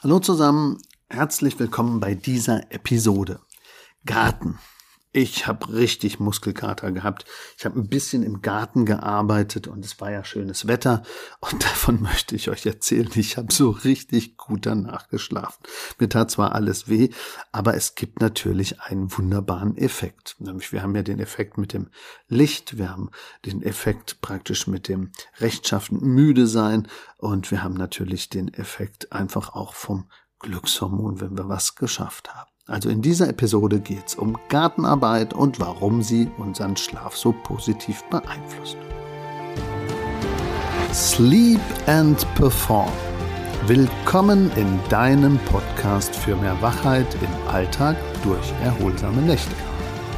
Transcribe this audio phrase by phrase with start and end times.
[0.00, 0.80] Hallo zusammen,
[1.10, 3.40] herzlich willkommen bei dieser Episode.
[4.06, 4.60] Garten.
[5.20, 7.24] Ich habe richtig Muskelkater gehabt.
[7.56, 11.02] Ich habe ein bisschen im Garten gearbeitet und es war ja schönes Wetter.
[11.40, 13.10] Und davon möchte ich euch erzählen.
[13.16, 15.60] Ich habe so richtig gut danach geschlafen.
[15.98, 17.08] Mir tat zwar alles weh,
[17.50, 20.36] aber es gibt natürlich einen wunderbaren Effekt.
[20.38, 21.88] Nämlich wir haben ja den Effekt mit dem
[22.28, 23.10] Licht, wir haben
[23.44, 29.52] den Effekt praktisch mit dem rechtschaffend müde sein und wir haben natürlich den Effekt einfach
[29.56, 30.08] auch vom
[30.38, 32.48] Glückshormon, wenn wir was geschafft haben.
[32.70, 38.04] Also in dieser Episode geht es um Gartenarbeit und warum sie unseren Schlaf so positiv
[38.10, 38.76] beeinflusst.
[40.92, 42.92] Sleep and Perform.
[43.66, 49.54] Willkommen in deinem Podcast für mehr Wachheit im Alltag durch erholsame Nächte.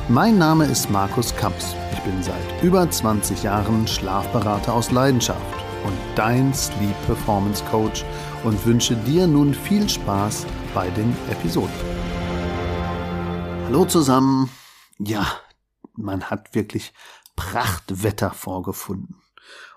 [0.08, 1.76] Mein Name ist Markus Kamps.
[1.92, 5.40] Ich bin seit über 20 Jahren Schlafberater aus Leidenschaft
[5.86, 8.04] und dein Sleep Performance Coach
[8.42, 11.99] und wünsche dir nun viel Spaß bei den Episoden.
[13.70, 14.50] Hallo zusammen.
[14.98, 15.24] Ja,
[15.92, 16.92] man hat wirklich
[17.36, 19.22] Prachtwetter vorgefunden.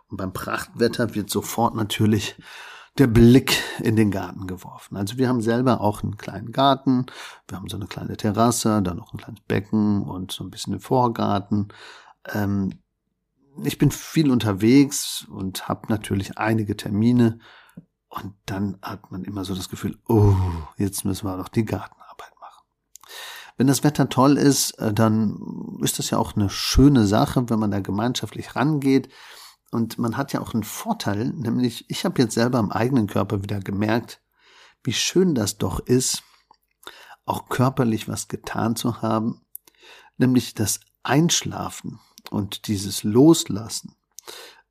[0.07, 2.35] Und beim Prachtwetter wird sofort natürlich
[2.97, 4.97] der Blick in den Garten geworfen.
[4.97, 7.05] Also wir haben selber auch einen kleinen Garten,
[7.47, 10.73] wir haben so eine kleine Terrasse, dann noch ein kleines Becken und so ein bisschen
[10.73, 11.67] einen Vorgarten.
[12.33, 12.71] Ähm,
[13.63, 17.37] ich bin viel unterwegs und habe natürlich einige Termine
[18.09, 20.33] und dann hat man immer so das Gefühl, oh,
[20.77, 21.93] jetzt müssen wir doch die Garten
[23.57, 27.59] wenn das Wetter toll ist, äh, dann ist das ja auch eine schöne Sache, wenn
[27.59, 29.09] man da gemeinschaftlich rangeht.
[29.71, 33.41] Und man hat ja auch einen Vorteil, nämlich ich habe jetzt selber am eigenen Körper
[33.41, 34.21] wieder gemerkt,
[34.83, 36.23] wie schön das doch ist,
[37.25, 39.41] auch körperlich was getan zu haben,
[40.17, 43.95] nämlich das Einschlafen und dieses Loslassen.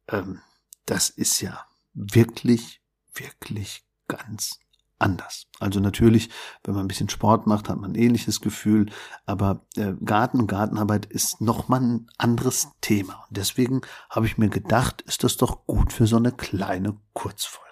[0.08, 0.40] Ähm,
[0.86, 2.80] das ist ja wirklich,
[3.14, 4.58] wirklich ganz
[5.02, 5.46] anders.
[5.60, 6.30] Also natürlich,
[6.64, 8.86] wenn man ein bisschen Sport macht, hat man ein ähnliches Gefühl,
[9.26, 13.24] aber äh, Garten und Gartenarbeit ist nochmal ein anderes Thema.
[13.28, 17.62] Und deswegen habe ich mir gedacht, ist das doch gut für so eine kleine Kurzfolge.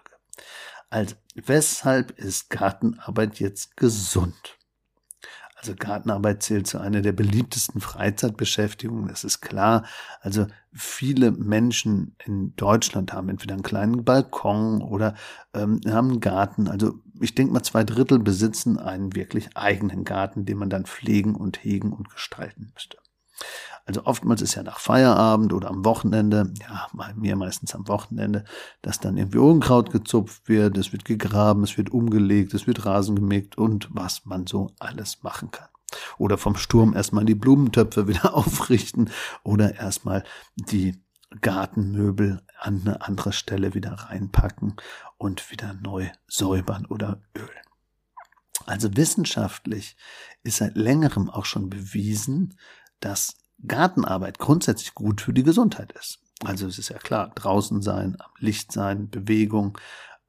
[0.91, 4.58] Also, weshalb ist Gartenarbeit jetzt gesund?
[5.60, 9.84] Also Gartenarbeit zählt zu einer der beliebtesten Freizeitbeschäftigungen, das ist klar.
[10.22, 15.15] Also viele Menschen in Deutschland haben entweder einen kleinen Balkon oder
[15.53, 16.66] ähm, haben einen Garten.
[16.66, 21.34] Also ich denke mal, zwei Drittel besitzen einen wirklich eigenen Garten, den man dann pflegen
[21.34, 22.97] und hegen und gestalten müsste.
[23.90, 28.44] Also oftmals ist ja nach Feierabend oder am Wochenende, ja, bei mir meistens am Wochenende,
[28.82, 33.16] dass dann irgendwie Unkraut gezupft wird, es wird gegraben, es wird umgelegt, es wird Rasen
[33.16, 35.66] gemäht und was man so alles machen kann.
[36.18, 39.10] Oder vom Sturm erstmal die Blumentöpfe wieder aufrichten
[39.42, 40.22] oder erstmal
[40.54, 41.02] die
[41.40, 44.76] Gartenmöbel an eine andere Stelle wieder reinpacken
[45.18, 47.48] und wieder neu säubern oder ölen.
[48.66, 49.96] Also wissenschaftlich
[50.44, 52.56] ist seit längerem auch schon bewiesen,
[53.00, 56.21] dass Gartenarbeit grundsätzlich gut für die Gesundheit ist.
[56.44, 59.76] Also es ist ja klar, draußen sein, am Licht sein, Bewegung.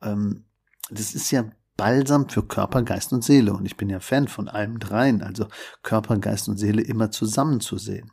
[0.02, 0.46] Ähm,
[0.90, 1.46] das ist ja
[1.78, 3.54] Balsam für Körper, Geist und Seele.
[3.54, 5.48] Und ich bin ja Fan von allem dreien, also
[5.84, 8.12] Körper, Geist und Seele immer zusammenzusehen.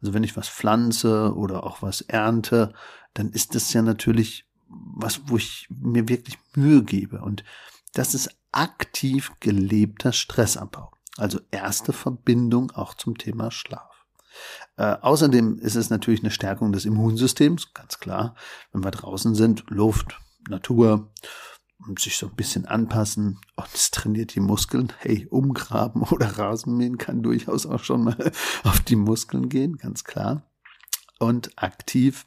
[0.00, 2.74] Also wenn ich was pflanze oder auch was ernte,
[3.14, 7.20] dann ist das ja natürlich was, wo ich mir wirklich Mühe gebe.
[7.20, 7.44] Und
[7.94, 10.90] das ist aktiv gelebter Stressabbau.
[11.16, 13.95] Also erste Verbindung auch zum Thema Schlaf.
[14.76, 18.34] Äh, außerdem ist es natürlich eine Stärkung des Immunsystems, ganz klar.
[18.72, 21.12] Wenn wir draußen sind, Luft, Natur
[21.86, 24.92] und sich so ein bisschen anpassen und es trainiert die Muskeln.
[24.98, 28.32] Hey, umgraben oder Rasenmähen kann durchaus auch schon mal
[28.64, 30.42] auf die Muskeln gehen, ganz klar.
[31.18, 32.26] Und aktiv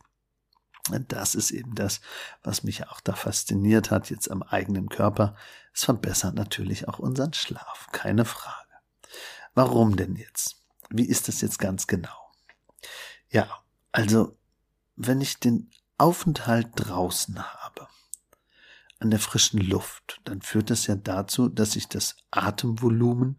[0.98, 2.02] das ist eben das,
[2.44, 5.36] was mich auch da fasziniert hat, jetzt am eigenen Körper.
[5.74, 8.56] Es verbessert natürlich auch unseren Schlaf, keine Frage.
[9.54, 10.59] Warum denn jetzt?
[10.90, 12.32] Wie ist das jetzt ganz genau?
[13.30, 14.38] Ja, also,
[14.96, 17.88] wenn ich den Aufenthalt draußen habe,
[19.00, 23.38] an der frischen Luft, dann führt das ja dazu, dass sich das Atemvolumen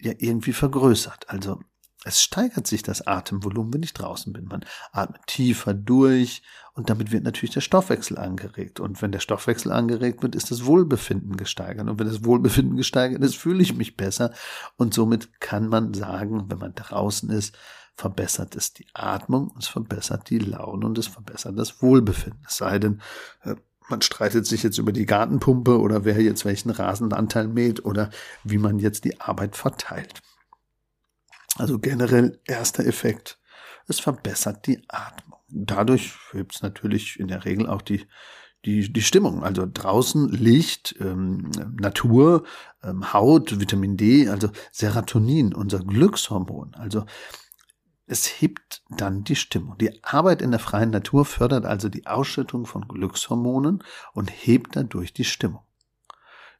[0.00, 1.28] ja irgendwie vergrößert.
[1.28, 1.60] Also
[2.04, 4.46] es steigert sich das Atemvolumen, wenn ich draußen bin.
[4.46, 6.42] Man atmet tiefer durch
[6.74, 8.80] und damit wird natürlich der Stoffwechsel angeregt.
[8.80, 11.88] Und wenn der Stoffwechsel angeregt wird, ist das Wohlbefinden gesteigert.
[11.88, 14.32] Und wenn das Wohlbefinden gesteigert ist, fühle ich mich besser.
[14.76, 17.56] Und somit kann man sagen, wenn man draußen ist,
[17.94, 22.42] verbessert es die Atmung, es verbessert die Laune und es verbessert das Wohlbefinden.
[22.48, 23.00] Es sei denn,
[23.42, 23.54] äh,
[23.88, 28.10] man streitet sich jetzt über die Gartenpumpe oder wer jetzt welchen Rasenanteil mäht oder
[28.42, 30.22] wie man jetzt die Arbeit verteilt.
[31.58, 33.38] Also generell erster Effekt,
[33.86, 35.40] es verbessert die Atmung.
[35.48, 38.06] Dadurch hebt es natürlich in der Regel auch die,
[38.64, 39.42] die, die Stimmung.
[39.42, 42.44] Also draußen Licht, ähm, Natur,
[42.82, 46.74] ähm, Haut, Vitamin D, also Serotonin, unser Glückshormon.
[46.74, 47.04] Also
[48.06, 49.76] es hebt dann die Stimmung.
[49.78, 53.82] Die Arbeit in der freien Natur fördert also die Ausschüttung von Glückshormonen
[54.12, 55.62] und hebt dadurch die Stimmung.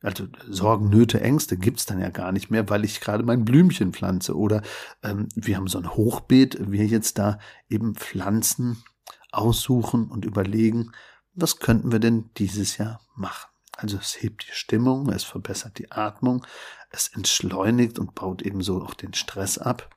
[0.02, 3.92] Also Sorgen, Nöte, Ängste gibt's dann ja gar nicht mehr, weil ich gerade mein Blümchen
[3.92, 4.36] pflanze.
[4.36, 4.62] Oder
[5.02, 7.38] ähm, wir haben so ein Hochbeet, wir jetzt da
[7.68, 8.82] eben Pflanzen
[9.30, 10.92] aussuchen und überlegen,
[11.34, 13.48] was könnten wir denn dieses Jahr machen.
[13.76, 16.46] Also es hebt die Stimmung, es verbessert die Atmung,
[16.90, 19.96] es entschleunigt und baut ebenso auch den Stress ab.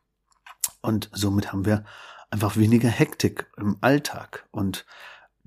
[0.82, 1.84] Und somit haben wir
[2.30, 4.48] einfach weniger Hektik im Alltag.
[4.52, 4.86] Und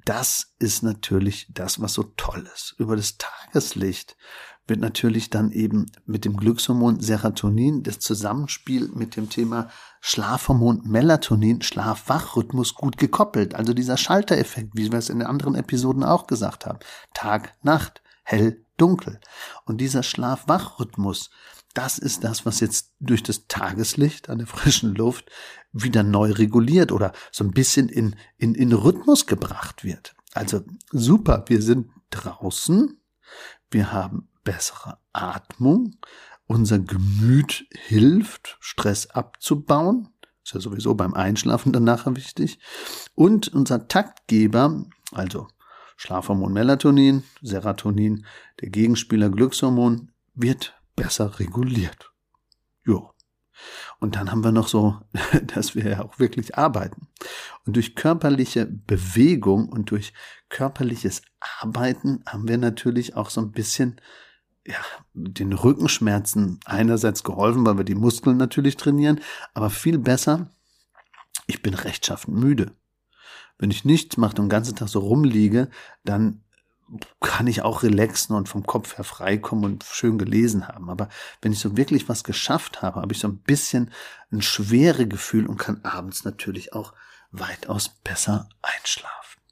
[0.08, 2.75] das ist natürlich das, was so toll ist.
[2.78, 4.16] Über das Tageslicht
[4.66, 9.69] wird natürlich dann eben mit dem Glückshormon Serotonin das Zusammenspiel mit dem Thema
[10.00, 13.55] Schlafhormon Melatonin, Schlaf-Wach-Rhythmus gut gekoppelt.
[13.55, 16.78] Also dieser Schaltereffekt, wie wir es in den anderen Episoden auch gesagt haben.
[17.12, 19.20] Tag, Nacht, hell, dunkel.
[19.64, 21.30] Und dieser Schlaf-Wach-Rhythmus,
[21.75, 25.30] das ist das, was jetzt durch das Tageslicht an der frischen Luft
[25.72, 30.14] wieder neu reguliert oder so ein bisschen in, in, in Rhythmus gebracht wird.
[30.32, 33.00] Also super, wir sind draußen,
[33.70, 35.96] wir haben bessere Atmung,
[36.46, 40.08] unser Gemüt hilft, Stress abzubauen,
[40.42, 42.58] ist ja sowieso beim Einschlafen dann nachher wichtig,
[43.14, 45.48] und unser Taktgeber, also
[45.99, 48.25] Schlafhormon Melatonin, Serotonin,
[48.61, 52.12] der Gegenspieler Glückshormon, wird besser reguliert.
[52.85, 53.11] Jo.
[53.99, 55.00] Und dann haben wir noch so,
[55.55, 57.09] dass wir ja auch wirklich arbeiten.
[57.67, 60.12] Und durch körperliche Bewegung und durch
[60.49, 61.23] körperliches
[61.61, 64.00] Arbeiten haben wir natürlich auch so ein bisschen
[64.65, 64.79] ja,
[65.15, 69.21] den Rückenschmerzen einerseits geholfen, weil wir die Muskeln natürlich trainieren,
[69.53, 70.49] aber viel besser,
[71.49, 72.71] ich bin rechtschaffend müde.
[73.58, 75.69] Wenn ich nichts mache und den ganzen Tag so rumliege,
[76.05, 76.43] dann
[77.20, 80.88] kann ich auch relaxen und vom Kopf her freikommen und schön gelesen haben.
[80.88, 81.08] Aber
[81.43, 83.90] wenn ich so wirklich was geschafft habe, habe ich so ein bisschen
[84.32, 86.94] ein schwere Gefühl und kann abends natürlich auch
[87.31, 89.43] weitaus besser einschlafen.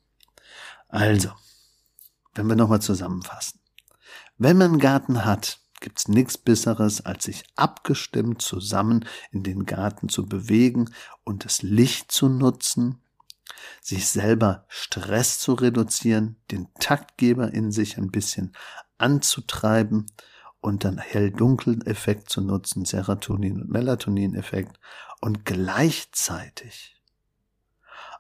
[0.88, 1.31] Also,
[2.35, 3.61] wenn wir nochmal zusammenfassen.
[4.38, 10.09] Wenn man einen Garten hat, gibt's nichts Besseres, als sich abgestimmt zusammen in den Garten
[10.09, 10.91] zu bewegen
[11.25, 13.02] und das Licht zu nutzen,
[13.81, 18.53] sich selber Stress zu reduzieren, den Taktgeber in sich ein bisschen
[18.99, 20.07] anzutreiben
[20.61, 24.81] und dann Hell-Dunkel-Effekt zu nutzen, Serotonin- und Melatonin-Effekt
[25.21, 27.01] und gleichzeitig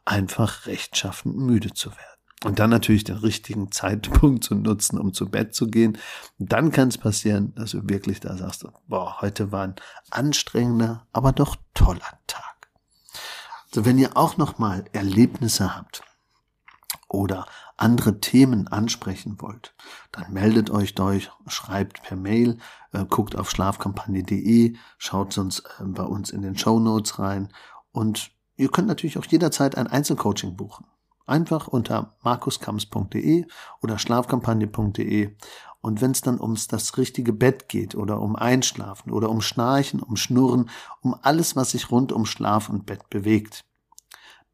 [0.04, 2.16] einfach rechtschaffend müde zu werden.
[2.44, 5.98] Und dann natürlich den richtigen Zeitpunkt zu nutzen, um zu Bett zu gehen.
[6.38, 9.74] dann kann es passieren, dass du wirklich da sagst, boah, heute war ein
[10.10, 12.55] anstrengender, aber doch toller Tag.
[13.76, 16.00] So, wenn ihr auch nochmal Erlebnisse habt
[17.10, 17.44] oder
[17.76, 19.74] andere Themen ansprechen wollt,
[20.12, 22.56] dann meldet euch durch, schreibt per Mail,
[22.92, 27.52] äh, guckt auf schlafkampagne.de, schaut sonst äh, bei uns in den Show Notes rein
[27.92, 30.86] und ihr könnt natürlich auch jederzeit ein Einzelcoaching buchen.
[31.26, 33.44] Einfach unter markuskams.de
[33.82, 35.36] oder schlafkampagne.de.
[35.82, 40.00] Und wenn es dann ums das richtige Bett geht oder um Einschlafen oder um Schnarchen,
[40.00, 40.70] um Schnurren,
[41.02, 43.65] um alles, was sich rund um Schlaf und Bett bewegt,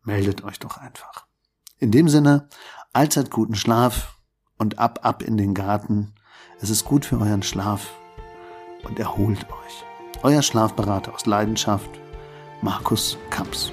[0.04, 1.26] meldet euch doch einfach.
[1.78, 2.49] In dem Sinne,
[2.93, 4.19] allzeit guten Schlaf
[4.58, 6.14] und ab, ab in den Garten.
[6.60, 7.93] Es ist gut für euren Schlaf
[8.84, 9.85] und erholt euch.
[10.23, 11.90] Euer Schlafberater aus Leidenschaft,
[12.61, 13.73] Markus Kamps.